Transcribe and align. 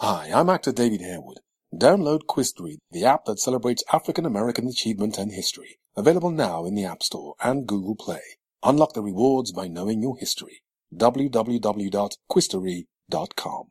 Hi, 0.00 0.32
I'm 0.34 0.50
actor 0.50 0.72
David 0.72 1.02
Harewood. 1.02 1.38
Download 1.72 2.22
Quistory, 2.28 2.78
the 2.90 3.04
app 3.04 3.26
that 3.26 3.38
celebrates 3.38 3.84
African 3.92 4.26
American 4.26 4.66
achievement 4.66 5.18
and 5.18 5.30
history. 5.30 5.78
Available 5.96 6.32
now 6.32 6.64
in 6.64 6.74
the 6.74 6.84
App 6.84 7.04
Store 7.04 7.36
and 7.40 7.64
Google 7.64 7.94
Play. 7.94 8.18
Unlock 8.64 8.94
the 8.94 9.02
rewards 9.02 9.52
by 9.52 9.68
knowing 9.68 10.02
your 10.02 10.18
history. 10.18 10.62
www.quistory.com. 10.96 13.64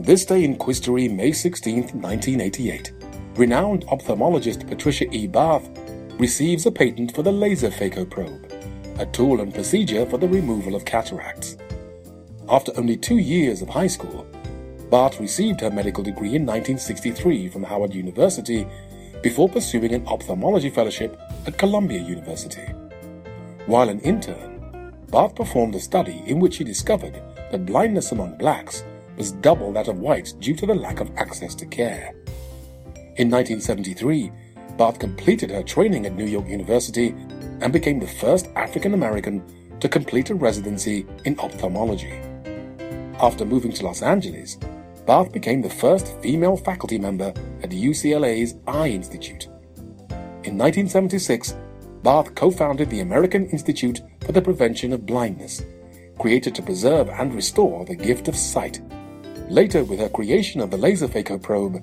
This 0.00 0.24
day 0.24 0.42
in 0.42 0.56
Quistory, 0.56 1.08
May 1.08 1.30
16, 1.30 1.74
1988, 1.74 2.92
renowned 3.36 3.86
ophthalmologist 3.86 4.68
Patricia 4.68 5.08
E. 5.14 5.28
Bath 5.28 5.70
receives 6.18 6.66
a 6.66 6.72
patent 6.72 7.14
for 7.14 7.22
the 7.22 7.30
laser 7.30 7.70
phaco 7.70 8.10
probe, 8.10 8.52
a 8.98 9.06
tool 9.06 9.40
and 9.40 9.54
procedure 9.54 10.04
for 10.04 10.18
the 10.18 10.26
removal 10.26 10.74
of 10.74 10.84
cataracts. 10.84 11.56
After 12.48 12.72
only 12.76 12.96
two 12.96 13.18
years 13.18 13.62
of 13.62 13.68
high 13.68 13.86
school, 13.86 14.26
Bath 14.90 15.20
received 15.20 15.60
her 15.60 15.70
medical 15.70 16.02
degree 16.02 16.34
in 16.34 16.46
1963 16.46 17.48
from 17.48 17.62
Howard 17.62 17.94
University 17.94 18.66
before 19.22 19.48
pursuing 19.48 19.92
an 19.92 20.06
ophthalmology 20.06 20.70
fellowship 20.70 21.20
at 21.46 21.58
Columbia 21.58 22.00
University. 22.00 22.64
While 23.66 23.90
an 23.90 24.00
intern, 24.00 24.94
Bath 25.10 25.34
performed 25.34 25.74
a 25.74 25.80
study 25.80 26.22
in 26.26 26.40
which 26.40 26.54
she 26.54 26.64
discovered 26.64 27.20
that 27.50 27.66
blindness 27.66 28.12
among 28.12 28.38
blacks 28.38 28.82
was 29.18 29.32
double 29.32 29.72
that 29.74 29.88
of 29.88 29.98
whites 29.98 30.32
due 30.32 30.54
to 30.56 30.64
the 30.64 30.74
lack 30.74 31.00
of 31.00 31.10
access 31.18 31.54
to 31.56 31.66
care. 31.66 32.14
In 33.16 33.30
1973, 33.30 34.32
Bath 34.78 34.98
completed 34.98 35.50
her 35.50 35.62
training 35.62 36.06
at 36.06 36.14
New 36.14 36.24
York 36.24 36.48
University 36.48 37.14
and 37.60 37.72
became 37.74 38.00
the 38.00 38.06
first 38.06 38.48
African 38.56 38.94
American 38.94 39.42
to 39.80 39.88
complete 39.88 40.30
a 40.30 40.34
residency 40.34 41.04
in 41.26 41.38
ophthalmology. 41.40 42.20
After 43.20 43.44
moving 43.44 43.72
to 43.72 43.84
Los 43.84 44.02
Angeles, 44.02 44.56
Bath 45.08 45.32
became 45.32 45.62
the 45.62 45.70
first 45.70 46.14
female 46.20 46.58
faculty 46.58 46.98
member 46.98 47.32
at 47.62 47.70
UCLA's 47.70 48.56
Eye 48.66 48.88
Institute. 48.88 49.46
In 50.44 50.58
1976, 50.58 51.54
Bath 52.02 52.34
co 52.34 52.50
founded 52.50 52.90
the 52.90 53.00
American 53.00 53.48
Institute 53.48 54.02
for 54.20 54.32
the 54.32 54.42
Prevention 54.42 54.92
of 54.92 55.06
Blindness, 55.06 55.62
created 56.18 56.54
to 56.56 56.62
preserve 56.62 57.08
and 57.08 57.34
restore 57.34 57.86
the 57.86 57.96
gift 57.96 58.28
of 58.28 58.36
sight. 58.36 58.82
Later, 59.48 59.82
with 59.82 59.98
her 59.98 60.10
creation 60.10 60.60
of 60.60 60.70
the 60.70 60.76
laser 60.76 61.08
phaco 61.08 61.42
probe, 61.42 61.82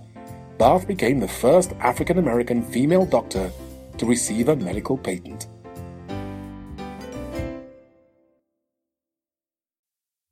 Bath 0.60 0.88
became 0.88 1.20
the 1.20 1.28
first 1.28 1.74
African 1.80 2.20
American 2.20 2.62
female 2.62 3.08
doctor 3.08 3.50
to 3.98 4.06
receive 4.06 4.50
a 4.50 4.56
medical 4.56 5.00
patent. 5.00 5.48